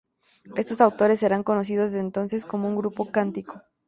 Estos 0.55 0.81
autores 0.81 1.19
serán 1.19 1.43
conocidos 1.43 1.91
desde 1.91 1.99
entonces 2.07 2.43
como 2.43 2.75
Grupo 2.75 3.11
Cántico. 3.11 3.61